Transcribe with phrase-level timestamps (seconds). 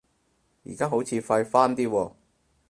[0.65, 2.11] 而家好似快返啲喎